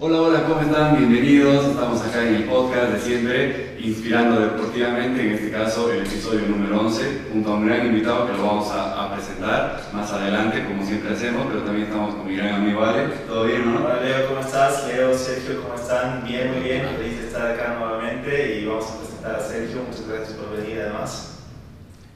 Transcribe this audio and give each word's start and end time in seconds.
Hola, 0.00 0.22
hola, 0.22 0.42
¿cómo 0.42 0.60
están? 0.60 0.96
Bienvenidos. 0.98 1.66
Estamos 1.66 2.02
acá 2.02 2.26
en 2.26 2.34
el 2.34 2.44
podcast 2.46 2.94
de 2.94 2.98
siempre, 2.98 3.78
inspirando 3.80 4.40
deportivamente, 4.40 5.20
en 5.20 5.34
este 5.34 5.52
caso 5.52 5.92
el 5.92 6.00
episodio 6.00 6.48
número 6.48 6.80
11, 6.80 7.26
junto 7.30 7.52
a 7.52 7.54
un 7.54 7.66
gran 7.68 7.86
invitado 7.86 8.26
que 8.26 8.32
lo 8.32 8.44
vamos 8.44 8.72
a, 8.72 9.04
a 9.04 9.14
presentar 9.14 9.80
más 9.92 10.10
adelante, 10.10 10.64
como 10.64 10.84
siempre 10.84 11.14
hacemos, 11.14 11.46
pero 11.46 11.62
también 11.62 11.86
estamos 11.86 12.16
con 12.16 12.26
mi 12.26 12.34
gran 12.34 12.54
amigo 12.54 12.82
Ale. 12.82 13.06
¿Todo 13.28 13.44
bien, 13.44 13.72
no? 13.72 13.84
Hola 13.84 14.00
Leo, 14.00 14.26
¿cómo 14.26 14.40
estás? 14.40 14.84
Leo, 14.88 15.16
Sergio, 15.16 15.62
¿cómo 15.62 15.76
están? 15.76 16.24
Bien, 16.24 16.52
muy 16.52 16.62
bien, 16.62 16.88
feliz 16.96 17.20
de 17.20 17.26
estar 17.28 17.52
acá 17.52 17.76
nuevamente 17.78 18.58
y 18.58 18.66
vamos 18.66 18.90
a 18.90 18.98
presentar 18.98 19.34
a 19.36 19.40
Sergio. 19.40 19.76
Muchas 19.86 20.08
gracias 20.08 20.32
por 20.32 20.56
venir 20.56 20.80
además. 20.80 21.38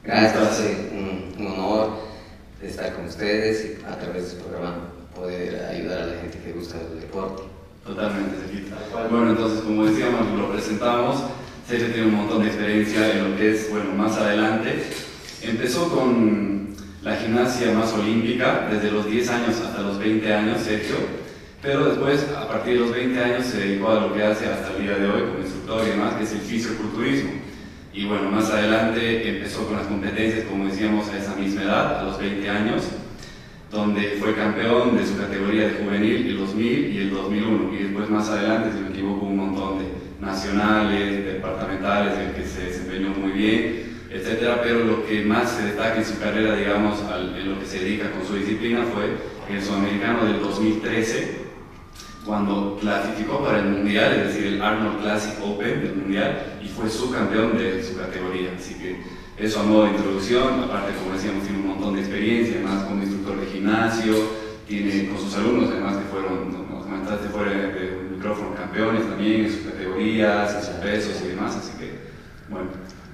Gracias, 0.03 0.63
un, 0.91 1.33
un 1.39 1.47
honor 1.53 1.91
estar 2.61 2.93
con 2.93 3.05
ustedes 3.05 3.79
y 3.79 3.85
a 3.85 3.97
través 3.97 4.25
de 4.25 4.29
su 4.31 4.45
programa 4.45 4.89
poder 5.15 5.63
ayudar 5.63 5.99
a 5.99 6.05
la 6.07 6.15
gente 6.19 6.39
que 6.39 6.51
busca 6.51 6.77
el 6.77 6.99
deporte. 6.99 7.58
Totalmente. 7.89 8.35
Bueno, 9.09 9.31
entonces, 9.31 9.61
como 9.61 9.85
decíamos, 9.85 10.37
lo 10.37 10.51
presentamos. 10.51 11.23
Sergio 11.67 11.87
tiene 11.87 12.07
un 12.09 12.15
montón 12.17 12.43
de 12.43 12.49
experiencia 12.49 13.11
en 13.11 13.31
lo 13.31 13.37
que 13.37 13.51
es, 13.51 13.69
bueno, 13.71 13.91
más 13.93 14.15
adelante. 14.17 14.83
Empezó 15.41 15.89
con 15.89 16.75
la 17.01 17.15
gimnasia 17.15 17.73
más 17.73 17.91
olímpica, 17.93 18.67
desde 18.71 18.91
los 18.91 19.07
10 19.07 19.29
años 19.29 19.61
hasta 19.61 19.81
los 19.81 19.97
20 19.97 20.33
años, 20.33 20.61
Sergio. 20.61 20.97
Pero 21.63 21.85
después, 21.85 22.27
a 22.37 22.47
partir 22.47 22.75
de 22.75 22.79
los 22.81 22.91
20 22.91 23.23
años, 23.23 23.45
se 23.47 23.57
dedicó 23.57 23.89
a 23.89 24.01
lo 24.01 24.13
que 24.13 24.23
hace 24.23 24.45
hasta 24.45 24.71
el 24.77 24.83
día 24.83 24.95
de 24.95 25.09
hoy 25.09 25.21
como 25.21 25.39
instructor 25.39 25.81
y 25.87 25.89
demás, 25.89 26.13
que 26.13 26.25
es 26.25 26.31
el 26.33 26.41
fisioculturismo. 26.41 27.31
Y 27.91 28.05
bueno, 28.05 28.29
más 28.29 28.51
adelante 28.51 29.27
empezó 29.27 29.65
con 29.65 29.77
las 29.77 29.87
competencias, 29.87 30.45
como 30.45 30.65
decíamos, 30.65 31.09
a 31.09 31.17
esa 31.17 31.35
misma 31.35 31.63
edad, 31.63 31.99
a 32.01 32.03
los 32.03 32.19
20 32.19 32.49
años 32.49 32.83
donde 33.71 34.17
fue 34.19 34.33
campeón 34.35 34.97
de 34.97 35.05
su 35.05 35.17
categoría 35.17 35.67
de 35.67 35.83
juvenil 35.83 36.27
el 36.27 36.37
2000 36.39 36.91
y 36.93 36.97
el 36.97 37.09
2001 37.11 37.73
y 37.73 37.83
después 37.83 38.09
más 38.09 38.29
adelante, 38.29 38.71
si 38.75 38.81
me 38.83 38.89
equivoco, 38.89 39.25
un 39.27 39.37
montón 39.37 39.79
de 39.79 39.85
nacionales, 40.19 41.25
departamentales 41.25 42.17
en 42.17 42.33
que 42.33 42.47
se 42.47 42.65
desempeñó 42.65 43.09
muy 43.09 43.31
bien, 43.31 43.99
etcétera, 44.11 44.59
pero 44.63 44.83
lo 44.83 45.05
que 45.05 45.23
más 45.23 45.51
se 45.51 45.67
destaca 45.67 45.97
en 45.97 46.05
su 46.05 46.19
carrera, 46.19 46.55
digamos, 46.55 47.01
al- 47.03 47.35
en 47.37 47.51
lo 47.51 47.59
que 47.59 47.65
se 47.65 47.79
dedica 47.79 48.11
con 48.11 48.25
su 48.25 48.35
disciplina 48.35 48.83
fue 48.93 49.55
el 49.55 49.61
sudamericano 49.63 50.25
del 50.25 50.39
2013, 50.41 51.37
cuando 52.25 52.77
clasificó 52.81 53.43
para 53.43 53.59
el 53.59 53.65
Mundial, 53.69 54.13
es 54.13 54.27
decir, 54.33 54.45
el 54.53 54.61
Arnold 54.61 55.01
Classic 55.01 55.33
Open 55.43 55.81
del 55.81 55.95
Mundial, 55.95 56.59
y 56.63 56.67
fue 56.67 56.89
subcampeón 56.89 57.57
de 57.57 57.83
su 57.83 57.97
categoría. 57.97 58.49
Así 58.57 58.75
que 58.75 58.99
eso 59.39 59.59
a 59.61 59.63
modo 59.63 59.85
de 59.85 59.91
introducción, 59.91 60.63
aparte, 60.63 60.93
como 60.99 61.15
decíamos, 61.15 61.43
tiene 61.43 61.59
un 61.59 61.67
montón 61.67 61.95
de 61.95 62.01
experiencia, 62.01 62.55
además 62.55 62.83
como 62.83 63.01
instructor 63.01 63.39
de 63.39 63.45
gimnasio, 63.47 64.13
tiene 64.67 65.09
con 65.09 65.17
sus 65.17 65.33
alumnos, 65.35 65.69
además 65.71 65.97
que 65.97 66.03
fueron, 66.11 66.51
nos 66.69 66.83
comentaste 66.85 67.29
fuera 67.29 67.51
de, 67.51 68.09
micrófono, 68.11 68.53
campeones 68.53 69.07
también 69.07 69.45
en 69.45 69.51
sus 69.51 69.61
categorías, 69.61 70.55
en 70.55 70.61
sus 70.61 70.75
pesos 70.83 71.21
y 71.23 71.27
demás, 71.29 71.55
así 71.55 71.71
que, 71.79 71.91
bueno, 72.49 72.67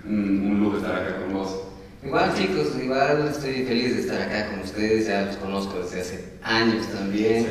un, 0.03 0.47
un 0.51 0.59
lujo 0.61 0.77
estar 0.77 0.95
acá 0.95 1.21
con 1.21 1.33
vos. 1.33 1.61
Igual 2.03 2.33
chicos, 2.35 2.67
igual 2.81 3.27
estoy 3.29 3.63
feliz 3.63 3.95
de 3.95 4.01
estar 4.01 4.21
acá 4.21 4.49
con 4.49 4.59
ustedes, 4.61 5.07
ya 5.07 5.25
los 5.27 5.35
conozco 5.37 5.79
desde 5.79 6.01
hace 6.01 6.33
años 6.43 6.87
también, 6.87 7.43
Sí. 7.43 7.49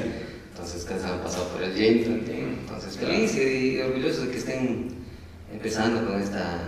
entonces 0.52 0.84
casi 0.84 1.04
han 1.08 1.20
pasado 1.20 1.48
por 1.48 1.62
el 1.62 1.74
gym 1.74 2.04
también, 2.04 2.58
entonces 2.60 2.96
feliz 2.96 3.36
y 3.36 3.80
orgulloso 3.80 4.22
de 4.22 4.30
que 4.32 4.38
estén 4.38 4.88
empezando 5.52 6.04
con 6.06 6.20
esta 6.20 6.60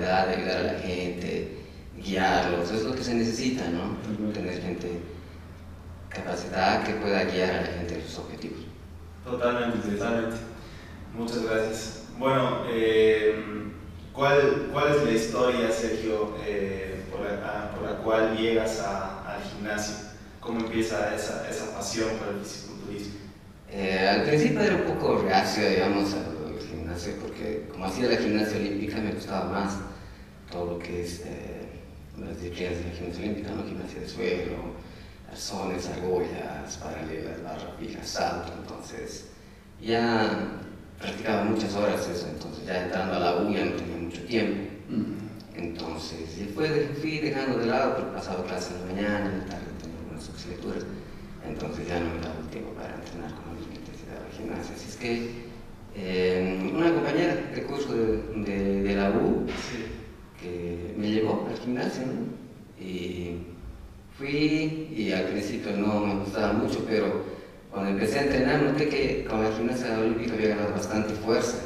de 0.00 0.34
ayudar 0.34 0.56
a 0.58 0.72
la 0.74 0.78
gente, 0.80 1.58
guiarlos, 1.96 2.70
es 2.72 2.82
lo 2.84 2.94
que 2.94 3.02
se 3.04 3.14
necesita, 3.14 3.64
¿no? 3.68 3.96
Tener 4.32 4.60
gente 4.62 4.98
capacitada 6.08 6.84
que 6.84 6.92
pueda 6.94 7.24
guiar 7.24 7.50
a 7.50 7.60
la 7.62 7.66
gente 7.66 7.96
a 7.96 8.06
sus 8.08 8.18
objetivos. 8.18 8.60
Totalmente, 9.24 9.88
totalmente. 9.88 10.36
Muchas 11.16 11.42
gracias. 11.44 12.02
Bueno, 12.18 12.62
eh, 12.70 13.42
¿cuál, 14.12 14.68
¿cuál 14.72 14.94
es 14.96 15.02
la 15.04 15.10
historia, 15.12 15.70
Sergio, 15.70 16.34
eh, 16.46 17.02
por, 17.10 17.20
la, 17.20 17.32
a- 17.48 17.70
por 17.74 17.82
la 17.90 17.96
cual 17.98 18.36
llegas 18.36 18.80
a- 18.80 19.34
al 19.34 19.42
gimnasio? 19.42 19.94
¿Cómo 20.40 20.60
empieza 20.60 21.14
esa, 21.14 21.48
esa 21.48 21.72
pasión 21.74 22.08
por 22.18 22.34
el 22.34 22.40
fisiculturismo? 22.44 23.14
Eh, 23.70 24.08
al 24.08 24.24
principio 24.24 24.60
era 24.60 24.74
un 24.76 24.82
poco 24.82 25.22
reacio, 25.22 25.66
digamos, 25.68 26.12
al 26.14 26.24
gimnasio, 26.94 27.14
porque 27.22 27.66
como 27.70 27.84
hacía 27.86 28.08
la 28.08 28.16
gimnasia 28.16 28.56
olímpica 28.58 28.98
me 28.98 29.12
gustaba 29.12 29.50
más 29.50 29.74
todo 30.50 30.72
lo 30.74 30.78
que 30.78 31.02
es 31.02 31.22
eh, 31.24 31.68
las 32.18 32.40
disciplinas 32.40 32.78
de 32.78 32.84
la 32.84 32.94
gimnasia 32.94 33.22
olímpica, 33.24 33.50
¿no? 33.52 33.64
Gimnasia 33.64 34.00
de 34.00 34.08
suelo, 34.08 34.56
arzones, 35.30 35.86
argollas, 35.88 36.76
paralelas, 36.76 37.42
barra 37.42 37.74
fija, 37.78 38.04
salto, 38.04 38.52
entonces 38.60 39.26
ya 39.80 40.58
practicaba 40.98 41.44
muchas 41.44 41.74
horas 41.74 42.06
eso, 42.08 42.28
entonces 42.28 42.66
ya 42.66 42.84
entrando 42.84 43.14
a 43.14 43.18
la 43.18 43.36
U 43.38 43.52
ya 43.52 43.64
no 43.64 43.72
tenía 43.72 43.96
mucho 43.96 44.22
tiempo. 44.24 44.68
Entonces, 45.56 46.38
después 46.38 46.70
de- 46.70 46.88
fui 47.00 47.18
dejando 47.18 47.58
de 47.58 47.66
lado 47.66 47.96
porque 47.96 48.12
pasaba 48.14 48.44
clases 48.44 48.72
en 48.72 48.80
la 48.80 48.86
mañana, 48.94 49.26
en 49.32 49.38
la 49.40 49.46
tarde 49.46 49.66
tenía 49.80 49.98
algunas 49.98 50.46
lecturas, 50.46 50.84
entonces 51.46 51.88
ya 51.88 52.00
no 52.00 52.14
me 52.14 52.20
daba 52.20 52.38
el 52.40 52.48
tiempo 52.48 52.70
para 52.74 52.94
entrenar 52.94 53.30
con 53.34 53.46
la 53.54 53.60
misma 53.60 53.74
intensidad 53.74 54.14
de 54.18 54.24
la 54.28 54.36
gimnasia. 54.36 54.74
Así 54.76 54.88
es 54.88 54.96
que 54.96 55.51
eh, 55.94 56.70
una 56.74 56.92
compañera 56.92 57.34
de 57.54 57.62
curso 57.64 57.92
de, 57.94 58.16
de- 58.44 58.82
de 58.82 58.94
la 58.96 59.10
U 59.10 59.46
Sí. 59.48 59.84
que 60.40 60.94
me 60.96 61.10
llevó 61.10 61.46
al 61.50 61.58
gimnasio, 61.58 62.02
¿no? 62.06 62.82
Y 62.84 63.36
fui 64.16 64.88
y 64.96 65.12
al 65.12 65.24
principio 65.26 65.76
no 65.76 66.00
me 66.00 66.14
gustaba 66.16 66.52
mucho, 66.54 66.84
pero 66.88 67.24
cuando 67.70 67.90
empecé 67.90 68.18
a 68.18 68.22
entrenar 68.24 68.62
noté 68.62 68.88
que 68.88 69.24
con 69.24 69.42
la 69.42 69.52
gimnasia 69.52 69.98
olímpica 69.98 70.34
había 70.34 70.48
ganado 70.50 70.72
bastante 70.72 71.14
fuerza. 71.14 71.58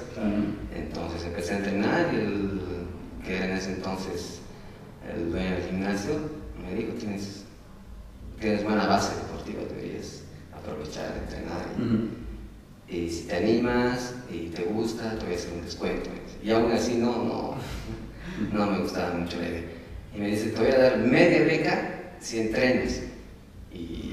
Entonces 0.74 1.24
empecé 1.26 1.54
a 1.54 1.58
entrenar 1.58 2.10
y 2.12 2.16
el 2.16 2.60
que 3.24 3.36
era 3.36 3.46
en 3.46 3.52
ese 3.56 3.72
entonces 3.72 4.40
el 5.14 5.30
dueño 5.30 5.50
del 5.56 5.62
gimnasio 5.64 6.12
me 6.62 6.74
dijo, 6.74 6.92
tienes, 6.94 7.44
tienes 8.40 8.62
buena 8.64 8.86
base 8.86 9.14
deportiva, 9.16 9.60
deberías 9.68 10.22
aprovechar 10.54 11.12
entrenar. 11.24 11.64
Y, 11.78 12.25
y 12.88 13.08
si 13.10 13.24
te 13.26 13.36
animas 13.36 14.14
y 14.32 14.48
te 14.48 14.62
gusta, 14.64 15.18
te 15.18 15.24
voy 15.24 15.34
a 15.34 15.36
hacer 15.36 15.52
un 15.54 15.62
descuento. 15.64 16.10
Y 16.42 16.50
aún 16.50 16.70
así 16.72 16.94
no, 16.94 17.12
no, 17.24 17.54
no 18.52 18.70
me 18.70 18.78
gustaba 18.78 19.14
mucho 19.14 19.40
la 19.40 19.48
idea. 19.48 19.62
Y 20.14 20.18
me 20.20 20.28
dice, 20.28 20.50
te 20.50 20.60
voy 20.62 20.70
a 20.72 20.78
dar 20.78 20.98
media 20.98 21.42
beca 21.42 22.12
si 22.20 22.38
entrenas. 22.40 23.00
Y, 23.72 24.12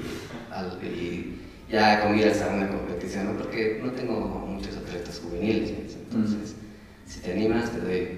al- 0.50 0.78
y 0.84 1.36
ya 1.70 2.00
con 2.02 2.18
ir 2.18 2.26
hasta 2.26 2.48
una 2.48 2.68
competición, 2.68 3.26
¿no? 3.26 3.38
porque 3.42 3.80
no 3.82 3.92
tengo 3.92 4.20
muchos 4.20 4.76
atletas 4.76 5.20
juveniles. 5.24 5.70
me 5.70 5.82
dice. 5.84 5.98
Entonces, 6.10 6.54
si 7.06 7.20
te 7.20 7.32
animas, 7.32 7.70
te 7.70 7.80
doy 7.80 8.08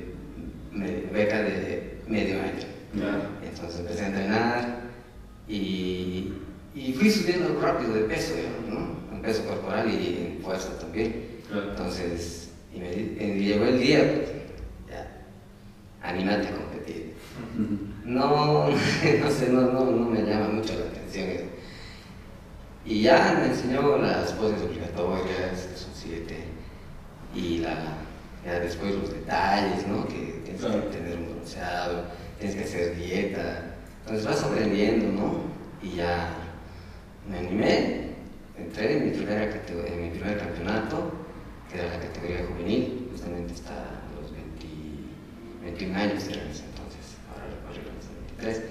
beca 1.12 1.42
de 1.42 1.98
medio 2.08 2.40
año. 2.40 2.66
Claro. 2.94 3.22
Entonces 3.44 3.80
empecé 3.80 4.04
a 4.04 4.06
entrenar 4.08 4.80
y, 5.48 6.32
y 6.74 6.92
fui 6.94 7.10
subiendo 7.10 7.60
rápido 7.60 7.94
de 7.94 8.02
peso, 8.02 8.34
¿no? 8.68 8.85
Peso 9.26 9.44
corporal 9.44 9.90
y 9.90 10.34
en 10.36 10.42
fuerza 10.42 10.78
también. 10.78 11.26
Claro. 11.48 11.70
Entonces, 11.70 12.50
y 12.74 12.78
me, 12.78 12.90
di- 12.92 13.16
y 13.20 13.44
llegó 13.44 13.64
el 13.66 13.80
día, 13.80 13.98
pues, 14.14 14.28
ya, 14.88 15.22
anímate 16.08 16.48
a 16.48 16.52
competir. 16.52 17.14
No, 18.04 18.68
no 19.20 19.30
sé, 19.30 19.48
no, 19.50 19.60
no, 19.62 19.84
no 19.90 20.06
me 20.10 20.22
llama 20.22 20.48
mucho 20.48 20.74
la 20.78 20.86
atención 20.86 21.28
eso. 21.28 21.44
Y 22.84 23.02
ya 23.02 23.36
me 23.40 23.48
enseñó 23.48 23.98
las 23.98 24.30
poses 24.32 24.62
obligatorias, 24.62 25.62
que 25.72 25.76
son 25.76 25.90
siete, 25.92 26.44
y 27.34 27.58
la, 27.58 27.96
ya 28.44 28.60
después 28.60 28.94
los 28.94 29.10
detalles, 29.12 29.88
¿no? 29.88 30.06
Que 30.06 30.40
tienes 30.44 30.60
Claro. 30.62 30.88
que 30.88 30.96
tener 30.96 31.18
un 31.18 31.30
bronceado, 31.34 32.04
tienes 32.38 32.56
que 32.56 32.62
hacer 32.64 32.96
dieta. 32.96 33.74
Entonces 34.04 34.24
vas 34.24 34.44
aprendiendo, 34.44 35.20
¿no? 35.20 35.40
Y 35.82 35.96
ya 35.96 36.28
me 37.28 37.38
animé, 37.38 38.05
entré 38.58 38.96
en 38.96 39.04
mi, 39.06 39.10
primera 39.16 39.50
catego- 39.50 39.86
en 39.86 40.02
mi 40.02 40.10
primer 40.10 40.38
campeonato, 40.38 41.12
que 41.70 41.78
era 41.78 41.88
la 41.94 42.00
categoría 42.00 42.46
juvenil, 42.48 43.08
justamente 43.12 43.52
hasta 43.54 44.02
los 44.20 44.32
20 44.32 44.66
21 45.62 45.96
años 45.96 46.22
era 46.28 46.42
en 46.42 46.50
ese 46.50 46.64
entonces, 46.64 47.16
ahora 47.28 47.46
recorrí 47.50 47.82
los 47.84 48.06
23. 48.38 48.62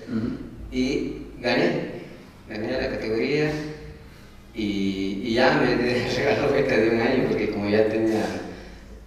Y 0.72 1.28
gané, 1.42 1.92
gané 2.50 2.72
la 2.82 2.90
categoría 2.90 3.52
y, 4.54 5.22
y 5.24 5.34
ya 5.34 5.58
me 5.60 5.76
regaló 6.16 6.52
beca 6.54 6.78
de 6.78 6.90
un 6.90 7.02
año 7.02 7.24
porque 7.30 7.52
como 7.52 7.70
ya 7.70 7.88
tenía 7.90 8.24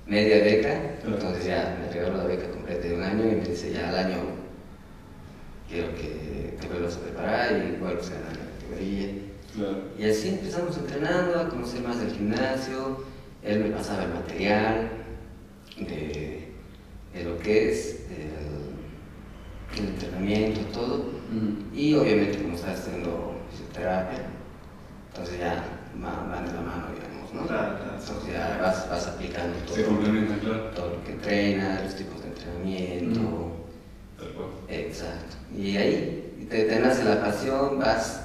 media 0.07 0.39
beca, 0.45 0.81
entonces 1.05 1.47
ya 1.47 1.79
me 1.81 1.93
regaló 1.93 2.19
la 2.19 2.25
beca 2.25 2.51
completa 2.51 2.87
de 2.87 2.95
un 2.95 3.03
año 3.03 3.25
y 3.25 3.37
me 3.37 3.45
dice 3.49 3.73
ya 3.73 3.89
al 3.89 3.97
año 3.97 4.19
quiero 5.69 5.95
que 5.95 6.55
te 6.61 6.67
vuelvas 6.69 6.97
a 6.97 7.01
preparar 7.01 7.53
y 7.67 7.81
vuelvas 7.81 8.11
a 8.11 8.15
ganar 8.15 8.37
la 8.37 8.45
categoría. 8.53 9.07
Claro. 9.55 9.79
Y 9.99 10.09
así 10.09 10.29
empezamos 10.29 10.77
entrenando, 10.77 11.41
a 11.41 11.49
conocer 11.49 11.83
más 11.83 11.99
del 12.01 12.13
gimnasio, 12.13 13.05
él 13.43 13.61
me 13.65 13.71
pasaba 13.71 14.05
el 14.05 14.11
material 14.15 14.91
de, 15.79 16.53
de 17.15 17.25
lo 17.25 17.39
que 17.39 17.73
es 17.73 18.07
el, 18.11 19.79
el 19.83 19.89
entrenamiento, 19.91 20.61
todo. 20.73 21.19
Y 21.75 21.95
obviamente 21.95 22.43
como 22.43 22.55
estaba 22.55 22.73
haciendo 22.75 23.35
fisioterapia, 23.51 24.21
entonces 25.11 25.39
ya 25.39 25.65
va- 26.03 26.27
van 26.29 26.47
de 26.47 26.53
la 26.53 26.61
mano, 26.61 26.87
digamos, 26.95 27.35
¿no? 27.35 27.47
Claro, 27.47 27.77
claro. 27.77 27.93
Entonces 27.99 28.33
ya 28.33 28.59
vas, 28.63 28.89
vas 28.91 29.07
aplicando 29.09 29.57
todo, 29.67 29.75
Se 29.77 29.85
claro. 29.85 30.61
todo 30.75 30.91
lo 30.91 31.05
que 31.05 31.13
entrenas, 31.13 31.83
los 31.85 31.97
tipos 31.97 32.23
de 32.23 32.29
entrenamiento. 32.29 33.21
Tal 34.19 34.29
cual. 34.33 34.49
Exacto. 34.69 35.37
Y 35.57 35.77
ahí 35.77 36.47
te, 36.51 36.65
te 36.65 36.81
nace 36.81 37.05
la 37.05 37.21
pasión, 37.21 37.79
vas, 37.79 38.25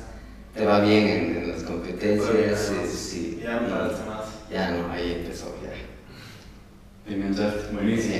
te 0.55 0.65
va 0.65 0.79
bien 0.81 1.07
en, 1.07 1.37
en 1.37 1.51
las 1.51 1.63
competencias. 1.63 2.31
Bueno, 2.71 2.87
sí, 2.91 2.97
sí, 2.97 3.39
Ya 3.43 3.59
no 3.61 3.69
paraste 3.69 4.05
más. 4.09 4.25
Ya 4.51 4.71
no, 4.71 4.91
ahí 4.91 5.13
empezó 5.23 5.55
ya. 5.63 5.71
Te 7.07 7.15
enganchaste, 7.15 7.73
buenísimo. 7.73 8.15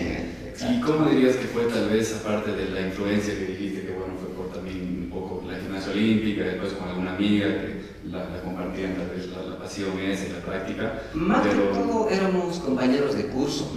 ¿Y 0.69 0.81
cómo 0.81 1.09
dirías 1.09 1.35
que 1.38 1.45
fue 1.47 1.63
tal 1.65 1.89
vez, 1.89 2.15
aparte 2.15 2.51
de 2.51 2.69
la 2.69 2.81
influencia 2.81 3.33
que 3.33 3.45
dijiste, 3.45 3.81
que 3.88 3.91
bueno, 3.94 4.13
fue 4.19 4.30
por 4.35 4.53
también 4.53 4.77
un 5.06 5.09
poco 5.09 5.44
la 5.50 5.57
gimnasia 5.57 5.91
olímpica, 5.91 6.44
después 6.44 6.74
con 6.74 6.89
alguna 6.89 7.15
amiga 7.15 7.47
que 7.47 7.81
la, 8.09 8.30
la 8.30 8.41
compartían 8.41 8.95
tal 8.95 9.09
vez 9.09 9.27
la, 9.30 9.41
la 9.44 9.57
pasión 9.57 9.97
esa 10.00 10.27
y 10.27 10.31
la 10.33 10.39
práctica? 10.39 11.01
Más 11.13 11.47
pero- 11.47 11.71
que 11.71 11.77
todo 11.80 12.09
éramos 12.09 12.59
compañeros 12.59 13.15
de 13.15 13.25
curso 13.27 13.74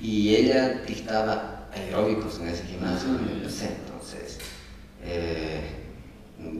y 0.00 0.34
ella 0.34 0.82
dictaba 0.86 1.68
aeróbicos 1.72 2.40
en 2.40 2.48
ese 2.48 2.64
gimnasio, 2.64 3.08
Ah, 3.12 3.20
ya, 3.28 3.34
ya. 3.38 3.42
PC, 3.44 3.66
entonces, 3.84 4.38
eh, 5.04 5.60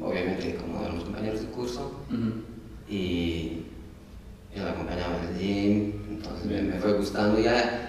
obviamente 0.03 0.55
como 0.57 0.83
éramos 0.83 1.05
compañeros 1.05 1.41
de 1.41 1.47
curso 1.49 2.01
Ujú. 2.11 2.43
y 2.89 3.63
yo 4.55 4.65
la 4.65 4.71
acompañaba 4.73 5.21
al 5.21 5.39
gym, 5.39 5.93
entonces 6.11 6.47
me, 6.47 6.73
fue 6.81 6.95
gustando 6.95 7.39
ya. 7.41 7.83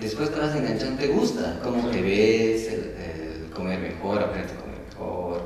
Después 0.00 0.30
te 0.32 0.40
vas 0.40 0.56
enganchando, 0.56 1.00
te 1.00 1.08
gusta, 1.08 1.60
cómo 1.62 1.88
te 1.90 2.02
ves, 2.02 2.66
el, 2.72 3.44
el 3.44 3.50
comer 3.50 3.80
mejor, 3.80 4.20
aprendes 4.22 4.52
a 4.52 4.56
comer 4.60 4.78
mejor, 4.90 5.42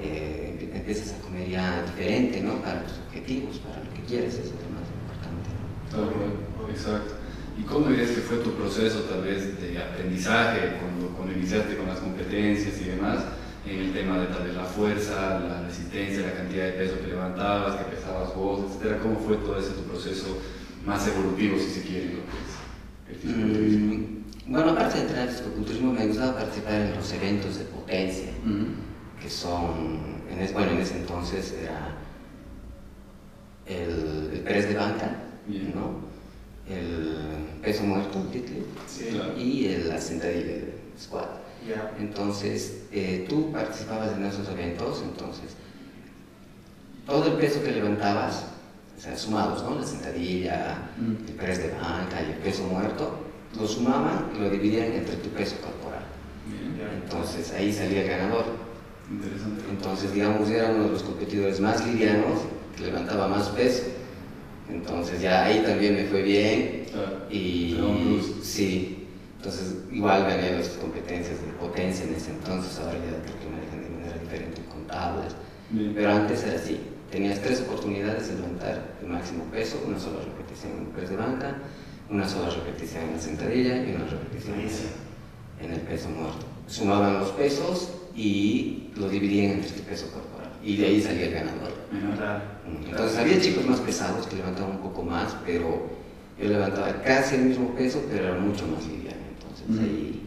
eh, 0.00 0.56
empie- 0.58 0.76
empiezas 0.76 1.14
a 1.14 1.20
comer 1.22 1.48
ya 1.48 1.82
diferente, 1.82 2.40
¿no? 2.40 2.54
Para 2.62 2.82
tus 2.84 2.98
objetivos, 3.06 3.58
para 3.58 3.84
lo 3.84 3.92
que 3.94 4.00
quieres, 4.02 4.34
eso 4.34 4.42
es 4.44 4.50
lo 4.50 4.70
más 4.74 4.88
importante. 4.90 5.50
Tal 5.90 6.10
cual, 6.10 6.70
exacto. 6.70 7.14
¿Y 7.58 7.62
cómo 7.62 7.88
dirías 7.88 8.10
que 8.10 8.20
fue 8.22 8.38
tu 8.38 8.52
proceso 8.54 9.00
tal 9.02 9.22
vez 9.22 9.60
de 9.60 9.78
aprendizaje 9.78 10.76
cuando, 10.80 11.08
cuando 11.16 11.32
iniciaste 11.34 11.76
con 11.76 11.86
las 11.86 11.98
competencias 12.00 12.80
y 12.80 12.84
demás? 12.90 13.20
En 13.66 13.80
el 13.80 13.92
tema 13.92 14.18
de 14.20 14.26
tal 14.26 14.44
vez 14.44 14.54
la 14.54 14.64
fuerza, 14.64 15.40
la 15.40 15.62
resistencia, 15.62 16.26
la 16.26 16.34
cantidad 16.34 16.66
de 16.66 16.72
peso 16.72 17.00
que 17.00 17.08
levantabas, 17.08 17.76
que 17.76 17.96
pesabas 17.96 18.34
vos, 18.34 18.60
etcétera. 18.70 18.98
¿Cómo 19.00 19.16
fue 19.18 19.36
todo 19.38 19.58
ese 19.58 19.70
tu 19.72 19.82
proceso 19.82 20.38
más 20.84 21.06
evolutivo, 21.08 21.58
si 21.58 21.70
se 21.70 21.82
quiere, 21.82 22.06
lo 22.06 22.20
que 22.20 22.36
es 22.38 23.10
el 23.10 23.16
fisiculturismo? 23.16 23.94
Mm, 23.94 24.52
bueno, 24.52 24.70
aparte 24.70 24.94
de 24.98 25.02
entrenar 25.02 25.28
fisicoculturismo, 25.28 25.92
me 25.92 26.06
gustaba 26.06 26.34
participar 26.36 26.74
en 26.74 26.94
los 26.94 27.12
eventos 27.12 27.58
de 27.58 27.64
potencia, 27.64 28.28
que 29.20 29.30
son, 29.30 30.22
en 30.30 30.38
es, 30.38 30.52
bueno, 30.52 30.70
en 30.72 30.78
ese 30.78 30.98
entonces 30.98 31.52
era 31.60 31.96
el, 33.66 34.30
el 34.32 34.40
press 34.40 34.68
de 34.68 34.74
banca, 34.74 35.16
Bien. 35.46 35.72
¿no? 35.74 36.06
el 36.68 37.16
peso 37.62 37.82
muerto, 37.84 38.20
el 38.32 38.42
Sí. 38.86 39.06
Claro. 39.10 39.36
y 39.38 39.66
el, 39.66 39.88
la 39.88 40.00
sentadilla 40.00 40.46
del 40.46 40.72
squat. 41.00 41.45
Entonces, 41.98 42.82
eh, 42.92 43.26
tú 43.28 43.50
participabas 43.52 44.12
en 44.16 44.24
esos 44.24 44.48
eventos, 44.48 45.02
entonces, 45.02 45.54
todo 47.06 47.26
el 47.26 47.32
peso 47.34 47.62
que 47.62 47.72
levantabas, 47.72 48.44
o 48.96 49.00
sea, 49.00 49.16
sumados, 49.16 49.62
¿no? 49.62 49.76
La 49.78 49.84
sentadilla, 49.86 50.90
Mm. 50.98 51.28
el 51.28 51.34
press 51.34 51.58
de 51.58 51.70
banca 51.70 52.22
y 52.22 52.32
el 52.32 52.38
peso 52.38 52.62
muerto, 52.64 53.18
lo 53.58 53.66
sumaban 53.66 54.30
y 54.36 54.40
lo 54.40 54.50
dividían 54.50 54.92
entre 54.92 55.16
tu 55.16 55.28
peso 55.30 55.56
corporal. 55.60 56.02
Entonces, 57.04 57.52
ahí 57.52 57.72
salía 57.72 58.02
el 58.02 58.08
ganador. 58.08 58.44
Interesante. 59.10 59.62
Entonces, 59.70 60.12
digamos, 60.12 60.48
era 60.50 60.70
uno 60.70 60.84
de 60.84 60.90
los 60.90 61.02
competidores 61.02 61.60
más 61.60 61.84
livianos, 61.86 62.40
que 62.76 62.84
levantaba 62.86 63.28
más 63.28 63.48
peso. 63.50 63.84
Entonces, 64.68 65.20
ya 65.22 65.44
ahí 65.44 65.62
también 65.64 65.94
me 65.94 66.04
fue 66.06 66.22
bien, 66.22 66.86
Claro. 66.90 67.18
y 67.30 67.74
plus. 67.74 68.44
sí, 68.44 68.95
entonces 69.38 69.74
igual 69.92 70.22
gané 70.24 70.52
las 70.52 70.68
competencias 70.68 71.40
de 71.40 71.46
potencia 71.60 72.04
en 72.04 72.14
ese 72.14 72.30
entonces, 72.30 72.78
ahora 72.78 72.94
ya 72.94 73.22
creo 73.22 73.38
que 73.40 73.48
manejan 73.48 73.82
de 73.82 73.90
manera 73.90 74.18
diferente 74.20 74.62
con 74.70 74.86
tablas, 74.86 75.34
Bien. 75.70 75.92
pero 75.94 76.12
antes 76.12 76.42
era 76.44 76.56
así, 76.56 76.80
tenías 77.10 77.40
tres 77.40 77.60
oportunidades 77.60 78.28
de 78.28 78.34
levantar 78.34 78.96
el 79.00 79.08
máximo 79.08 79.44
peso, 79.44 79.82
una 79.86 79.98
sola 79.98 80.20
repetición 80.24 80.72
en 80.72 80.78
el 80.80 80.86
press 80.88 81.10
de 81.10 81.16
banca, 81.16 81.56
una 82.10 82.28
sola 82.28 82.50
repetición 82.50 83.04
en 83.04 83.12
la 83.12 83.20
sentadilla 83.20 83.76
y 83.84 83.94
una 83.94 84.06
repetición 84.06 84.54
en 85.60 85.72
el, 85.72 85.80
peso 85.80 86.08
muerto. 86.10 86.46
Sumaban 86.66 87.18
los 87.18 87.30
pesos 87.30 87.90
y 88.14 88.90
lo 88.96 89.08
dividían 89.08 89.52
entre 89.52 89.76
el 89.76 89.82
peso 89.82 90.10
corporal 90.10 90.50
y 90.62 90.76
de 90.76 90.86
ahí 90.86 91.00
salía 91.00 91.26
el 91.26 91.32
ganador. 91.32 91.72
Entonces 92.88 93.18
había 93.18 93.40
chicos 93.40 93.64
más 93.66 93.80
pesados 93.80 94.26
que 94.26 94.36
levantaban 94.36 94.72
un 94.72 94.82
poco 94.82 95.02
más, 95.02 95.36
pero 95.44 95.86
yo 96.40 96.48
levantaba 96.48 97.02
casi 97.02 97.36
el 97.36 97.42
mismo 97.42 97.74
peso, 97.74 98.02
pero 98.10 98.28
era 98.28 98.38
mucho 98.38 98.66
más 98.66 98.84
liviano. 98.86 99.25
Entonces 99.68 99.84
Ujú. 99.86 99.96
ahí 99.96 100.22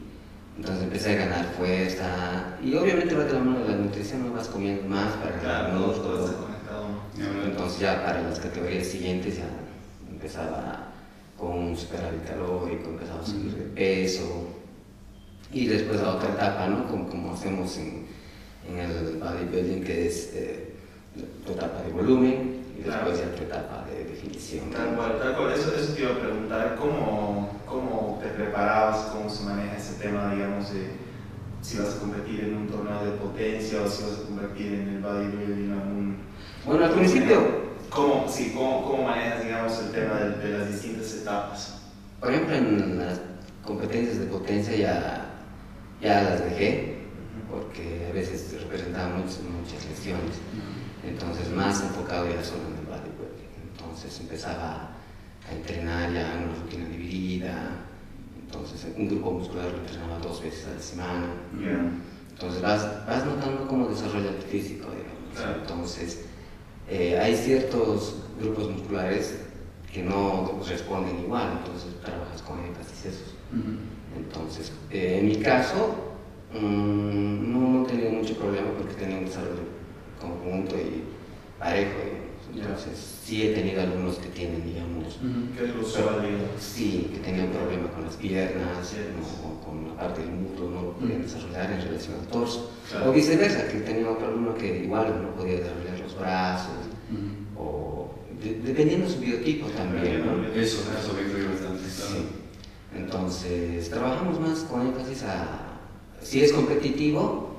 entonces 0.57 0.83
empecé 0.83 1.11
a 1.13 1.25
ganar 1.25 1.45
fuerza 1.57 2.57
y 2.61 2.75
obviamente 2.75 3.15
va 3.15 3.23
de 3.23 3.33
la 3.33 3.39
mano 3.39 3.59
de 3.59 3.69
la 3.69 3.77
nutrición, 3.77 4.27
no 4.27 4.33
vas 4.33 4.49
comiendo 4.49 4.83
más 4.89 5.13
para 5.13 5.37
ganar 5.37 5.71
Claro. 5.71 5.79
Y 7.17 7.45
Entonces 7.49 7.79
ya 7.79 8.03
para 8.05 8.21
las 8.23 8.39
categorías 8.39 8.85
siguientes 8.87 9.37
ya 9.37 9.49
empezaba 10.11 10.87
con 11.37 11.51
un 11.57 11.77
superávit 11.77 12.25
calórico, 12.27 12.89
empezaba 12.89 13.21
a 13.21 13.25
subir 13.25 13.53
de 13.53 13.61
peso 13.73 14.47
y 15.53 15.67
después 15.67 16.01
la 16.01 16.15
otra 16.15 16.29
etapa, 16.29 16.67
¿no? 16.67 16.85
Como, 16.87 17.07
como 17.07 17.33
hacemos 17.33 17.77
en, 17.77 18.05
en 18.69 18.79
el 18.79 19.17
bodybuilding 19.17 19.83
que 19.83 20.07
es 20.07 20.31
eh, 20.33 20.73
tu 21.45 21.53
etapa 21.53 21.81
de 21.83 21.91
volumen 21.93 22.59
y 22.77 22.83
después 22.83 23.17
Claro. 23.17 23.31
ya 23.31 23.35
tu 23.35 23.43
etapa 23.43 23.85
de 23.89 24.03
definición. 24.03 24.69
Tal 24.71 24.95
cual, 24.95 25.17
tal 25.19 25.35
cual. 25.37 25.53
Eso, 25.53 25.73
eso 25.73 25.93
te 25.93 26.01
iba 26.01 26.11
a 26.11 26.19
preguntar, 26.19 26.75
¿cómo, 26.79 27.49
¿cómo 27.69 28.19
te 28.21 28.29
preparabas? 28.29 28.97
¿Cómo 29.13 29.29
se 29.29 29.43
maneja 29.43 29.77
ese 29.77 30.01
tema, 30.01 30.33
digamos, 30.33 30.73
de 30.73 30.91
si 31.61 31.77
vas 31.77 31.95
a 31.95 31.99
competir 31.99 32.41
en 32.41 32.55
un 32.55 32.67
torneo 32.67 33.05
de 33.05 33.11
potencia 33.11 33.81
o 33.81 33.87
si 33.87 34.03
vas 34.03 34.19
a 34.19 34.23
competir 34.23 34.73
en 34.73 34.89
el 34.89 35.01
bodybuilding 35.01 35.71
o 35.71 35.81
en 35.81 35.87
un... 35.87 36.17
Bueno, 36.65 36.85
al 36.85 36.91
principio, 36.91 37.69
¿Cómo, 37.89 38.27
sí, 38.29 38.53
cómo, 38.55 38.85
cómo 38.85 39.03
manejas, 39.03 39.43
digamos, 39.43 39.79
el 39.79 39.91
tema 39.91 40.15
de, 40.19 40.37
de 40.37 40.57
las 40.57 40.67
distintas 40.71 41.13
etapas? 41.15 41.75
por 42.19 42.31
ejemplo, 42.31 42.55
en 42.55 42.99
las 42.99 43.21
competencias 43.65 44.19
de 44.19 44.25
potencia 44.25 44.75
ya, 44.75 45.25
ya 46.01 46.21
las 46.21 46.43
dejé 46.43 46.99
porque 47.49 48.07
a 48.09 48.13
veces 48.13 48.61
representaban 48.61 49.21
muchas, 49.21 49.39
muchas 49.41 49.85
lesiones. 49.85 50.35
Entonces, 51.03 51.49
más 51.51 51.81
enfocado 51.81 52.27
ya 52.27 52.43
solo 52.43 52.63
en 52.67 52.77
el 52.77 52.85
bodybuilding. 52.85 53.49
Entonces, 53.71 54.19
empezaba 54.19 54.91
a 55.49 55.55
entrenar 55.55 56.13
ya 56.13 56.33
en 56.33 56.43
una 56.43 56.55
rutina 56.55 56.85
dividida. 56.89 57.71
Entonces, 58.41 58.87
un 58.97 59.07
grupo 59.07 59.31
muscular 59.31 59.71
lo 59.71 59.77
entrenaba 59.77 60.19
dos 60.19 60.41
veces 60.41 60.67
a 60.67 60.73
la 60.73 60.79
semana. 60.81 61.27
Entonces, 62.31 62.61
vas, 62.61 63.05
vas 63.05 63.25
notando 63.25 63.67
cómo 63.67 63.87
desarrolla 63.87 64.31
tu 64.39 64.45
físico, 64.47 64.87
digamos. 64.89 65.35
Claro. 65.35 65.59
Entonces, 65.61 66.25
eh, 66.89 67.19
hay 67.19 67.35
ciertos 67.35 68.23
grupos 68.39 68.69
musculares 68.71 69.39
que 69.93 70.03
no 70.03 70.59
responden 70.67 71.19
igual. 71.19 71.59
Entonces, 71.63 71.93
trabajas 72.03 72.41
con 72.41 72.59
énfasis 72.59 73.05
esos. 73.05 73.33
Ujú. 73.51 73.77
Entonces, 74.17 74.71
eh, 74.91 75.19
en 75.19 75.27
mi 75.27 75.35
caso, 75.37 75.95
mm, 76.53 77.51
no, 77.51 77.59
no 77.69 77.85
he 77.85 77.87
tenido 77.87 78.11
mucho 78.11 78.35
problema 78.35 78.67
porque 78.77 78.93
tenía 78.95 79.17
un 79.17 79.25
desarrollo 79.25 79.61
conjunto 80.19 80.75
y 80.75 81.03
parejo. 81.59 82.28
Entonces, 82.55 82.97
sí 83.23 83.43
he 83.43 83.53
tenido 83.53 83.81
algunos 83.81 84.15
que 84.17 84.29
tienen, 84.29 84.63
digamos. 84.65 85.17
¿Qué 85.57 85.67
sí, 86.59 87.09
que 87.13 87.19
tenían 87.19 87.49
problema 87.49 87.87
con 87.91 88.03
las 88.05 88.15
piernas 88.15 88.93
o 89.43 89.65
con 89.65 89.87
la 89.87 89.95
parte 89.95 90.21
del 90.21 90.31
muslo, 90.31 90.69
no 90.69 90.81
lo 90.81 90.91
podían 90.93 91.21
desarrollar 91.21 91.71
en 91.71 91.81
relación 91.81 92.15
al 92.19 92.27
torso. 92.27 92.71
Claro. 92.89 93.09
O 93.09 93.13
viceversa, 93.13 93.67
que 93.67 93.79
tenía 93.81 94.09
otro 94.09 94.27
alumno 94.27 94.55
que 94.55 94.83
igual 94.83 95.21
no 95.21 95.35
podía 95.35 95.57
desarrollar 95.59 95.99
los 95.99 96.17
brazos, 96.19 96.71
o 97.57 98.09
de- 98.43 98.59
dependiendo 98.59 99.07
de 99.07 99.13
su 99.13 99.19
biotipo 99.19 99.67
también. 99.67 100.25
¿no? 100.25 100.43
Eso, 100.53 100.77
eso 100.99 101.13
me 101.13 101.21
influye 101.23 101.47
bastante. 101.47 101.83
Sí. 101.89 102.25
Entonces, 102.97 103.89
trabajamos 103.89 104.39
más 104.39 104.59
con 104.61 104.87
énfasis 104.87 105.23
a, 105.23 105.77
si 106.21 106.41
es 106.41 106.51
competitivo, 106.51 107.49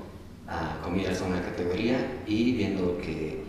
a 0.47 0.81
comidas 0.83 1.21
a 1.21 1.25
una 1.25 1.41
categoría 1.41 2.19
y 2.27 2.51
viendo 2.53 2.97
que 2.97 3.40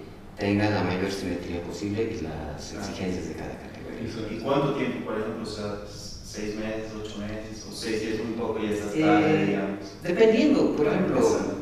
tenga 0.42 0.68
la 0.70 0.82
mayor 0.82 1.10
simetría 1.10 1.62
posible 1.62 2.02
y 2.02 2.24
las 2.24 2.74
exigencias 2.74 3.28
de 3.28 3.34
cada 3.34 3.54
categoría. 3.60 4.02
¿Y 4.02 4.36
es. 4.36 4.42
cuánto 4.42 4.74
tiempo, 4.74 5.04
por 5.04 5.18
ejemplo, 5.20 5.42
o 5.44 5.46
sea, 5.46 5.76
seis 5.86 6.56
meses, 6.56 6.90
ocho 7.00 7.18
meses, 7.18 7.64
o 7.70 7.72
seis 7.72 8.02
es 8.02 8.24
muy 8.24 8.34
poco 8.34 8.58
y 8.58 8.66
ya 8.66 8.74
estás 8.74 8.94
Eh, 8.96 9.00
tarde, 9.02 9.46
digamos? 9.46 9.78
Dependiendo, 10.02 10.74
por 10.74 10.88
ejemplo, 10.88 11.20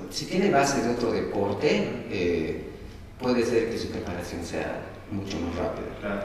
si 0.08 0.24
tiene 0.24 0.50
base 0.50 0.80
de 0.80 0.94
otro 0.94 1.12
deporte, 1.12 2.06
eh, 2.10 2.62
puede 3.20 3.44
ser 3.44 3.70
que 3.70 3.78
su 3.78 3.88
preparación 3.88 4.42
sea 4.42 4.80
mucho 5.10 5.38
más 5.40 5.56
rápida. 5.56 5.90
Claro. 6.00 6.22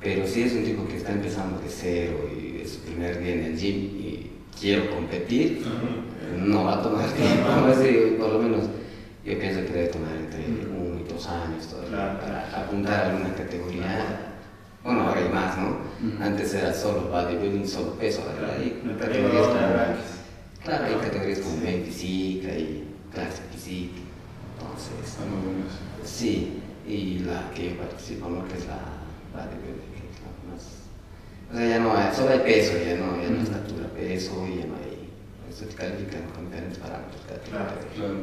Pero 0.00 0.26
si 0.28 0.42
es 0.42 0.52
un 0.52 0.64
tipo 0.64 0.86
que 0.86 0.98
está 0.98 1.10
empezando 1.10 1.60
de 1.60 1.68
cero 1.68 2.30
y 2.30 2.60
es 2.62 2.74
su 2.74 2.78
primer 2.80 3.20
día 3.20 3.34
en 3.34 3.44
el 3.44 3.58
gym 3.58 3.76
y 3.76 4.30
quiero 4.60 4.88
competir, 4.90 5.64
no 6.38 6.64
va 6.64 6.78
a 6.78 6.82
tomar 6.82 7.10
tiempo, 7.10 8.18
por 8.20 8.32
lo 8.34 8.38
menos 8.38 8.66
yo 9.24 9.38
pienso 9.38 9.64
que 9.66 9.72
debe 9.72 9.88
tomar 9.88 10.16
entre 10.16 10.44
uno 10.46 10.91
años 11.28 11.66
todavía 11.68 11.90
Claro. 11.90 12.20
para 12.20 12.62
apuntar 12.62 12.94
a 13.04 13.06
alguna 13.10 13.34
categoría. 13.34 14.28
Más, 15.32 15.56
¿no? 15.56 15.78
Antes 16.24 16.52
era 16.54 16.74
solo 16.74 17.08
bodybuilding, 17.08 17.66
solo 17.66 17.92
peso, 17.94 18.22
Claro, 18.36 18.52
Hay 18.58 18.80
no 18.84 18.98
categorías 18.98 19.46
como-. 19.46 19.58
Claro, 20.64 20.84
hay 20.84 20.94
categorías 20.94 21.38
como 21.38 21.56
main 21.58 21.84
physique, 21.84 22.50
hay 22.50 22.88
clase 23.12 23.42
physique, 23.52 24.00
entonces, 24.58 25.16
muy 25.28 25.52
bueno 25.54 25.64
sí, 26.04 26.60
y 26.86 27.20
la 27.20 27.50
que 27.54 27.70
yo 27.70 27.78
participo, 27.78 28.28
¿no? 28.28 28.44
Que 28.48 28.54
es 28.58 28.66
la 28.66 28.80
bodybuilding, 29.32 29.92
que 29.94 30.08
es 30.10 30.18
la 30.22 30.30
más... 30.52 30.64
O 31.52 31.56
sea, 31.56 31.68
ya 31.68 31.78
no 31.78 31.96
hay, 31.96 32.14
solo 32.14 32.30
hay 32.32 32.40
peso, 32.40 32.72
ya 32.78 32.96
no, 32.96 33.22
ya 33.22 33.28
no 33.30 33.36
hay 33.38 33.42
estatura, 33.44 33.86
peso, 33.94 34.32
ya 34.48 34.66
no 34.66 34.74
hay... 34.76 34.91
Esto 35.48 35.66
te 35.66 35.74
califican 35.74 36.22
con 36.34 36.46
diferentes 36.46 36.78
parámetros. 36.78 37.22
Claro. 37.48 38.14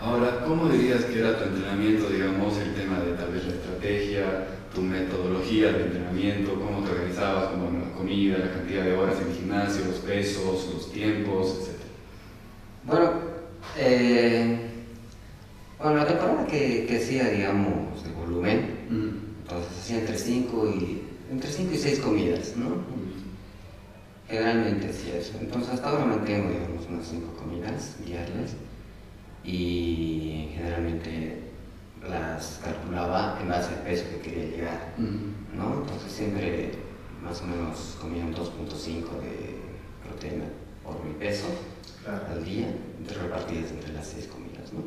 Ahora, 0.00 0.44
¿cómo 0.46 0.68
dirías 0.68 1.04
que 1.04 1.18
era 1.18 1.36
tu 1.38 1.44
entrenamiento, 1.44 2.08
digamos, 2.08 2.56
el 2.58 2.74
tema 2.74 3.00
de 3.00 3.12
tal 3.14 3.32
vez 3.32 3.44
la 3.46 3.54
estrategia, 3.54 4.46
tu 4.74 4.82
metodología 4.82 5.72
de 5.72 5.84
entrenamiento, 5.84 6.54
cómo 6.54 6.84
te 6.84 6.92
organizabas, 6.92 7.50
como 7.50 7.70
la 7.78 7.92
comida, 7.92 8.38
la 8.38 8.52
cantidad 8.52 8.84
de 8.84 8.94
horas 8.94 9.16
en 9.20 9.30
el 9.30 9.36
gimnasio, 9.36 9.84
los 9.86 9.96
pesos, 9.96 10.70
los 10.72 10.92
tiempos, 10.92 11.58
etcétera? 11.58 11.90
Bueno, 12.84 13.12
eh, 13.76 14.58
bueno, 15.78 15.96
la 15.98 16.06
temporada 16.06 16.46
que, 16.46 16.86
que 16.86 16.96
hacía, 16.98 17.28
digamos, 17.28 18.04
de 18.04 18.12
volumen, 18.12 18.78
entonces 19.42 19.78
hacía 19.80 19.98
entre 19.98 20.16
5 20.16 20.74
y, 20.76 21.02
entre 21.30 21.50
cinco 21.50 21.74
y 21.74 21.78
6 21.78 21.98
comidas, 22.00 22.54
¿no? 22.56 22.66
Generalmente 24.32 24.88
hacía 24.88 25.16
eso. 25.18 25.32
Entonces 25.38 25.74
hasta 25.74 25.90
ahora 25.90 26.06
mantengo, 26.06 26.48
digamos, 26.48 26.86
unas 26.88 27.06
5 27.06 27.34
comidas 27.34 27.96
diarias 28.02 28.52
y 29.44 30.52
generalmente 30.54 31.50
las 32.08 32.58
calculaba 32.64 33.38
en 33.42 33.48
base 33.50 33.74
al 33.74 33.82
peso 33.82 34.04
que 34.10 34.30
quería 34.30 34.44
llegar, 34.56 34.94
¿no? 35.54 35.82
Entonces 35.82 36.10
siempre 36.10 36.70
más 37.22 37.42
o 37.42 37.46
menos 37.46 37.98
comía 38.00 38.24
un 38.24 38.34
2.5 38.34 39.20
de 39.20 39.58
proteína 40.02 40.44
por 40.82 41.04
mi 41.04 41.12
peso 41.12 41.48
Claro. 42.02 42.24
al 42.32 42.42
día, 42.42 42.68
entre 42.98 43.18
repartidas 43.18 43.70
entre 43.70 43.92
las 43.92 44.06
seis 44.06 44.26
comidas, 44.28 44.72
¿no? 44.72 44.80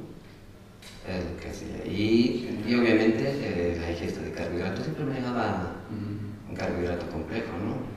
Es 1.08 1.24
lo 1.24 1.38
que 1.40 1.50
hacía. 1.50 1.86
Y, 1.86 2.64
y 2.68 2.74
obviamente 2.76 3.24
eh, 3.28 3.78
la 3.80 3.92
ingesta 3.92 4.22
de 4.22 4.32
carbohidratos 4.32 4.84
siempre 4.84 5.06
me 5.06 5.14
dejaba 5.14 5.72
un 6.50 6.56
carbohidrato 6.56 7.08
complejo, 7.12 7.52
¿no? 7.64 7.96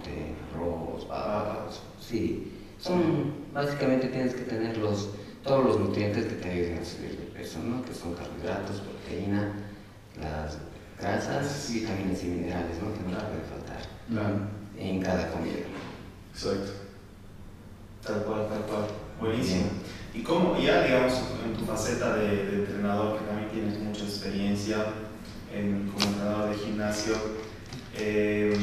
Camote, 0.00 0.34
arroz, 0.54 1.04
papas, 1.06 1.80
sí. 2.00 2.52
Son, 2.78 3.34
básicamente 3.52 4.08
tienes 4.08 4.34
que 4.34 4.42
tener 4.42 4.76
los, 4.78 5.10
todos 5.44 5.64
los 5.64 5.80
nutrientes 5.80 6.24
que 6.26 6.34
te 6.36 6.50
ayuden 6.50 6.78
a 6.78 6.84
subir 6.84 7.10
de 7.10 7.38
peso, 7.38 7.58
¿no? 7.60 7.82
Que 7.82 7.92
son 7.92 8.14
carbohidratos, 8.14 8.80
proteína, 8.80 9.52
las 10.20 10.58
grasas, 10.98 11.70
vitaminas 11.72 12.22
y 12.24 12.26
minerales, 12.28 12.76
¿no? 12.82 12.92
Que 12.94 13.00
no 13.10 13.18
te 13.18 13.24
puede 13.24 13.42
faltar 13.42 13.82
Claro. 14.08 14.36
en 14.78 15.02
cada 15.02 15.30
comida. 15.30 15.58
Exacto. 16.32 16.72
Tal 18.06 18.22
cual, 18.24 18.48
tal 18.48 18.62
cual. 18.62 18.86
Buenísimo. 19.20 19.64
Y 20.14 20.22
cómo, 20.22 20.58
ya 20.58 20.82
digamos, 20.82 21.12
en 21.44 21.52
tu 21.54 21.64
faceta 21.66 22.16
de, 22.16 22.46
de 22.46 22.56
entrenador, 22.64 23.18
que 23.18 23.24
también 23.26 23.50
tienes 23.50 23.78
mucha 23.78 24.04
experiencia 24.04 24.86
en, 25.54 25.90
como 25.92 26.06
entrenador 26.06 26.48
de 26.48 26.56
gimnasio, 26.56 27.14
eh, 27.98 28.56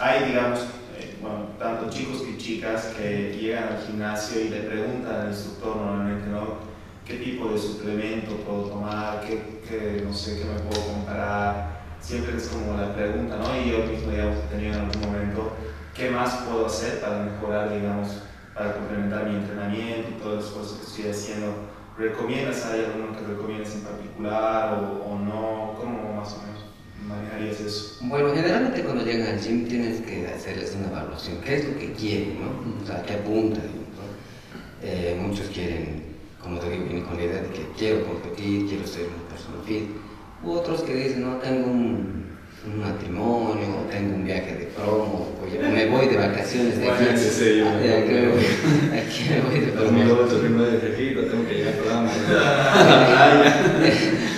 hay, 0.00 0.28
digamos, 0.28 0.60
eh, 0.96 1.18
bueno, 1.20 1.46
tanto 1.58 1.90
chicos 1.90 2.22
que 2.22 2.36
chicas 2.36 2.94
que 2.96 3.36
llegan 3.36 3.64
al 3.64 3.86
gimnasio 3.86 4.40
y 4.42 4.48
le 4.48 4.60
preguntan 4.60 5.22
al 5.22 5.28
instructor 5.28 5.76
normalmente, 5.76 6.28
¿no? 6.28 6.68
¿Qué 7.04 7.14
tipo 7.14 7.48
de 7.48 7.58
suplemento 7.58 8.36
puedo 8.36 8.62
tomar? 8.64 9.22
¿Qué, 9.22 10.02
no 10.04 10.12
sé, 10.12 10.38
qué 10.38 10.44
me 10.44 10.60
puedo 10.60 10.86
comparar? 10.92 11.78
Siempre 12.00 12.36
es 12.36 12.48
como 12.48 12.76
la 12.76 12.94
pregunta, 12.94 13.36
¿no? 13.36 13.60
Y 13.60 13.70
yo 13.70 13.78
mismo, 13.86 14.10
digamos, 14.12 14.36
he 14.36 14.54
tenido 14.54 14.74
en 14.74 14.80
algún 14.80 15.02
momento, 15.02 15.52
¿qué 15.94 16.10
más 16.10 16.34
puedo 16.48 16.66
hacer 16.66 17.00
para 17.00 17.24
mejorar, 17.24 17.72
digamos, 17.72 18.08
para 18.54 18.74
complementar 18.74 19.26
mi 19.26 19.36
entrenamiento 19.36 20.10
y 20.10 20.22
todas 20.22 20.44
las 20.44 20.52
cosas 20.52 20.78
que 20.78 20.86
estoy 20.86 21.10
haciendo. 21.10 21.54
¿Recomiendas, 21.96 22.64
hay 22.66 22.84
alguno 22.84 23.16
que 23.16 23.26
recomiendas 23.26 23.74
en 23.74 23.82
particular 23.82 24.74
o, 24.74 25.04
o 25.04 25.18
no? 25.18 25.74
¿Cómo 25.76 26.14
más 26.14 26.32
o 26.34 26.42
menos 26.42 26.67
manejarías 27.08 27.60
eso? 27.60 27.96
Bueno, 28.02 28.32
generalmente 28.34 28.82
cuando 28.82 29.04
llegan 29.04 29.28
al 29.28 29.40
gym 29.40 29.66
tienes 29.66 30.00
que 30.02 30.26
hacerles 30.28 30.74
una 30.78 30.88
evaluación. 30.88 31.38
¿Qué 31.44 31.56
es 31.56 31.64
lo 31.68 31.78
que 31.78 31.92
quieren, 31.92 32.38
no? 32.40 32.82
O 32.82 32.86
sea, 32.86 33.02
¿qué 33.02 33.14
apunta? 33.14 33.60
Eh, 34.82 35.16
muchos 35.20 35.46
quieren, 35.48 36.02
como 36.40 36.58
te 36.60 36.70
digo, 36.70 36.84
vienen 36.84 37.02
con 37.04 37.16
la 37.16 37.24
idea 37.24 37.42
de 37.42 37.48
que 37.48 37.66
quiero 37.76 38.04
competir, 38.06 38.68
quiero 38.68 38.86
ser 38.86 39.06
una 39.06 39.28
persona 39.28 39.56
fit. 39.66 39.88
U 40.44 40.52
otros 40.52 40.82
que 40.82 40.94
dicen, 40.94 41.22
no, 41.22 41.36
tengo 41.38 41.66
un, 41.66 42.28
un 42.64 42.80
matrimonio, 42.80 43.80
o 43.80 43.90
tengo 43.90 44.14
un 44.14 44.24
viaje 44.24 44.54
de 44.54 44.66
promo, 44.66 45.34
o 45.42 45.46
me 45.72 45.86
voy 45.86 46.06
de 46.06 46.16
vacaciones 46.16 46.78
de 46.78 46.88
aquí. 46.88 47.02
Bueno, 47.04 47.18
sí, 47.18 47.28
sí, 47.28 47.58
yo 47.58 47.64
me 47.64 48.04
que 48.04 48.12
me 48.12 48.28
voy- 48.32 48.98
aquí 48.98 49.26
me 49.30 49.40
voy 49.40 49.58
de 49.66 49.72
promo. 49.72 49.98
2008, 49.98 50.40
primero 50.40 50.70
de 50.70 50.78
Cerrito, 50.80 51.20
tengo 51.22 51.44
que 51.48 51.54
llegar 51.54 51.72
al 51.72 51.78
programa. 51.80 52.10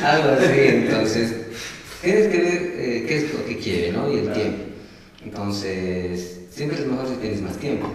Algo 0.05 0.31
así, 0.31 0.61
entonces 0.65 1.35
tienes 2.03 2.29
que 2.29 2.39
ver 2.39 2.63
eh, 2.77 3.05
qué 3.07 3.17
es 3.17 3.35
lo 3.35 3.45
que 3.45 3.57
quiere, 3.59 3.93
¿no? 3.93 4.11
Y 4.13 4.17
el 4.19 4.25
Claro. 4.25 4.41
tiempo. 4.41 4.63
Entonces, 5.25 6.41
siempre 6.51 6.79
es 6.79 6.87
mejor 6.87 7.09
si 7.09 7.15
tienes 7.17 7.41
más 7.43 7.57
tiempo. 7.57 7.89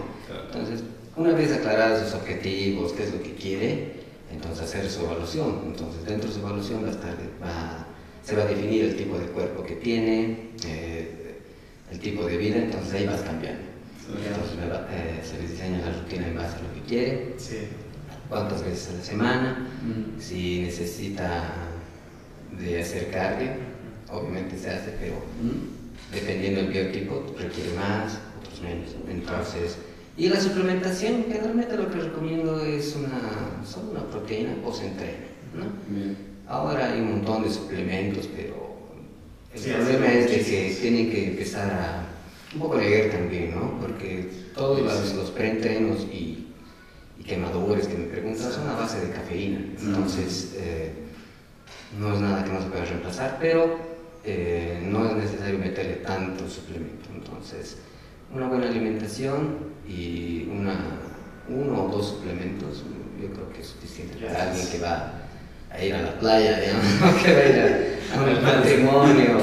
Entonces, 0.46 0.80
una 1.16 1.32
vez 1.32 1.52
aclarados 1.52 2.04
sus 2.04 2.14
objetivos, 2.14 2.92
qué 2.92 3.04
es 3.04 3.12
lo 3.12 3.22
que 3.22 3.34
quiere, 3.34 3.92
entonces 4.32 4.64
hacer 4.64 4.88
su 4.88 5.00
evaluación. 5.04 5.60
Entonces, 5.66 6.04
dentro 6.04 6.28
de 6.28 6.34
su 6.34 6.40
evaluación 6.40 6.84
va 6.84 6.88
a 6.88 6.92
estar, 6.92 7.14
va- 7.42 7.86
se 8.24 8.36
va 8.36 8.42
a 8.42 8.46
definir 8.46 8.84
el 8.84 8.96
tipo 8.96 9.16
de 9.18 9.26
cuerpo 9.26 9.62
que 9.64 9.76
tiene, 9.76 10.50
eh, 10.66 11.38
el 11.92 11.98
tipo 12.00 12.24
de 12.26 12.36
vida, 12.36 12.56
entonces 12.56 12.92
ahí 12.94 13.06
vas 13.06 13.20
cambiando. 13.22 13.62
Entonces, 14.08 14.56
me 14.58 14.68
va- 14.68 14.86
eh, 14.90 15.20
se 15.24 15.40
les 15.40 15.50
diseña 15.52 15.78
la 15.78 15.92
rutina 16.00 16.28
en 16.28 16.34
base 16.36 16.56
a 16.56 16.62
lo 16.62 16.74
que 16.74 16.80
quiere, 16.88 17.34
Sí. 17.38 17.58
cuántas 18.28 18.64
veces 18.64 18.88
a 18.90 18.92
la 18.98 19.02
semana, 19.04 19.68
si 20.20 20.60
necesita 20.62 21.54
de 22.60 22.80
hacer 22.80 23.10
cardio, 23.10 23.50
obviamente 24.10 24.58
se 24.58 24.70
hace, 24.70 24.90
pero 25.00 25.16
dependiendo 26.12 26.62
del 26.62 26.70
biotipo 26.72 27.34
requiere 27.38 27.72
más, 27.74 28.18
otros 28.40 28.62
menos. 28.62 28.90
Entonces, 29.08 29.76
y 30.16 30.28
la 30.28 30.40
suplementación, 30.40 31.24
generalmente 31.28 31.76
lo 31.76 31.90
que 31.90 31.98
recomiendo 31.98 32.64
es 32.64 32.96
una, 32.96 33.62
solo 33.66 33.90
una 33.90 34.04
proteína 34.08 34.54
post-entreno, 34.64 35.26
¿no? 35.54 35.64
Bien. 35.88 36.16
Ahora 36.48 36.92
hay 36.92 37.00
un 37.00 37.10
montón 37.16 37.42
de 37.42 37.50
suplementos, 37.50 38.28
pero 38.34 38.76
el 39.52 39.60
Sí, 39.60 39.70
problema 39.70 40.06
es 40.12 40.30
de 40.30 40.38
que 40.44 40.76
tienen 40.80 41.10
que 41.10 41.28
empezar 41.28 41.70
a 41.70 42.06
un 42.54 42.60
poco 42.60 42.76
leer 42.78 43.10
también, 43.10 43.54
¿no? 43.54 43.78
Porque 43.80 44.30
todos 44.54 44.80
los, 44.80 45.14
los 45.14 45.30
preentrenos 45.32 46.02
y, 46.12 46.46
y 47.18 47.24
quemadores 47.24 47.88
que 47.88 47.98
me 47.98 48.06
preguntan 48.06 48.50
son 48.52 48.68
a 48.68 48.74
base 48.74 49.04
de 49.04 49.12
cafeína. 49.12 49.58
Entonces, 49.80 50.54
eh, 50.56 50.92
no 51.98 52.14
es 52.14 52.20
nada 52.20 52.44
que 52.44 52.52
no 52.52 52.62
se 52.62 52.68
pueda 52.68 52.84
reemplazar, 52.84 53.36
pero 53.40 53.76
eh, 54.26 54.82
no 54.84 55.06
es 55.08 55.16
necesario 55.16 55.58
meterle 55.58 55.96
tanto 55.96 56.48
suplemento. 56.48 57.08
Entonces, 57.14 57.78
una 58.34 58.48
buena 58.48 58.66
alimentación 58.66 59.56
y 59.88 60.48
una, 60.50 60.76
uno 61.48 61.84
o 61.84 61.88
dos 61.88 62.08
suplementos, 62.08 62.82
yo 63.20 63.28
creo 63.32 63.52
que 63.52 63.60
es 63.60 63.68
suficiente 63.68 64.16
para 64.26 64.50
alguien 64.50 64.68
que 64.68 64.78
va 64.80 65.12
a 65.70 65.84
ir 65.84 65.94
a 65.94 66.02
la 66.02 66.18
playa, 66.18 66.58
digamos, 66.60 67.22
que 67.22 67.32
va 67.32 67.38
a 67.40 67.48
ir 67.48 67.96
a, 68.12 68.36
un 68.36 68.42
matrimonio, 68.44 69.38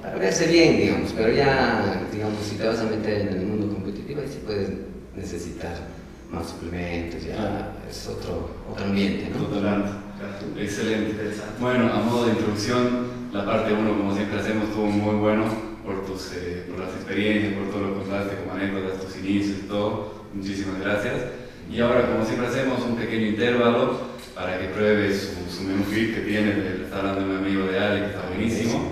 para 0.00 0.16
verse 0.16 0.46
bien, 0.46 0.76
digamos, 0.76 1.12
pero 1.16 1.32
ya, 1.32 2.02
digamos, 2.12 2.38
si 2.44 2.56
te 2.56 2.66
vas 2.66 2.78
a 2.78 2.84
meter 2.84 3.22
en 3.22 3.28
el 3.28 3.46
mundo 3.46 3.74
competitivo, 3.74 4.20
ahí 4.20 4.28
sí 4.28 4.40
puedes 4.46 4.70
necesitar 5.16 5.74
más 6.30 6.48
suplementos, 6.48 7.22
ya 7.24 7.34
Claro. 7.34 7.64
es 7.90 8.06
otro, 8.06 8.50
otro 8.70 8.84
ambiente, 8.84 9.30
¿no? 9.30 9.46
Totalmente. 9.46 10.02
Excelente. 10.58 11.14
Bueno, 11.60 11.92
a 11.92 11.98
modo 12.00 12.26
de 12.26 12.32
introducción, 12.32 13.11
la 13.32 13.44
parte 13.46 13.72
1, 13.72 13.96
como 13.98 14.14
siempre 14.14 14.40
hacemos, 14.40 14.68
estuvo 14.68 14.86
muy 14.86 15.14
bueno 15.16 15.44
por, 15.84 16.04
tus, 16.04 16.32
eh, 16.34 16.66
por 16.68 16.80
las 16.84 16.94
experiencias, 16.94 17.54
por 17.54 17.70
todo 17.70 17.80
lo 17.82 17.94
que 17.94 18.00
contaste 18.00 18.36
como 18.36 18.52
anécdotas, 18.52 19.00
tus 19.00 19.16
inicios 19.18 19.58
y 19.64 19.68
todo. 19.68 20.22
Muchísimas 20.34 20.80
gracias. 20.80 21.14
Y 21.70 21.80
ahora, 21.80 22.06
como 22.12 22.24
siempre 22.24 22.46
hacemos, 22.48 22.80
un 22.82 22.96
pequeño 22.96 23.26
intervalo 23.28 24.12
para 24.34 24.58
que 24.58 24.66
pruebes 24.68 25.34
su, 25.48 25.56
su 25.56 25.62
menú 25.64 25.82
fit 25.84 26.14
que 26.14 26.20
tiene 26.22 26.52
del 26.54 26.78
restaurante 26.80 27.20
de 27.20 27.30
un 27.30 27.36
amigo 27.36 27.64
de 27.66 27.78
Ale, 27.78 28.00
que 28.00 28.06
está 28.06 28.28
buenísimo. 28.28 28.90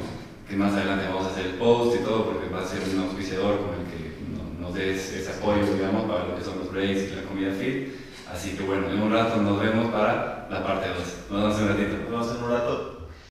Que 0.49 0.57
más 0.57 0.73
adelante 0.73 1.07
vamos 1.09 1.27
a 1.27 1.31
hacer 1.31 1.47
el 1.47 1.53
post 1.55 1.97
y 2.01 2.05
todo, 2.05 2.25
porque 2.33 2.49
va 2.53 2.63
a 2.63 2.67
ser 2.67 2.81
un 2.95 3.01
auspiciador 3.03 3.59
con 3.61 3.71
el 3.79 3.87
que 3.87 4.01
no- 4.35 4.67
nos 4.67 4.75
des 4.75 5.13
ese 5.13 5.31
apoyo, 5.31 5.63
digamos, 5.75 6.05
para 6.11 6.27
lo 6.27 6.37
que 6.37 6.43
son 6.45 6.59
los 6.59 6.73
breaks 6.73 7.13
y 7.13 7.15
la 7.17 7.23
comida 7.23 7.53
fit. 7.53 7.95
Así 8.33 8.57
que 8.57 8.63
bueno, 8.65 8.91
en 8.91 9.01
un 9.01 9.13
rato 9.13 9.41
nos 9.43 9.61
vemos 9.61 9.93
para 9.93 10.49
la 10.51 10.65
parte 10.65 10.89
2. 10.89 10.99
Nos 11.31 11.41
vemos 11.43 11.57
en 11.59 11.63
un 11.65 11.69
ratito. 11.69 11.97
Nos 11.99 12.11
vemos 12.11 12.37
en 12.39 12.45
un 12.45 12.51
rato. 12.51 13.00